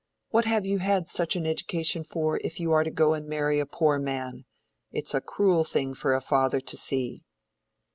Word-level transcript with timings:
What 0.29 0.45
have 0.45 0.65
you 0.65 0.79
had 0.79 1.07
such 1.07 1.35
an 1.35 1.45
education 1.45 2.03
for, 2.03 2.39
if 2.43 2.59
you 2.59 2.71
are 2.71 2.83
to 2.83 2.89
go 2.89 3.13
and 3.13 3.27
marry 3.27 3.59
a 3.59 3.67
poor 3.67 3.99
man? 3.99 4.45
It's 4.91 5.13
a 5.13 5.21
cruel 5.21 5.63
thing 5.63 5.93
for 5.93 6.15
a 6.15 6.19
father 6.21 6.59
to 6.59 6.75
see." 6.75 7.23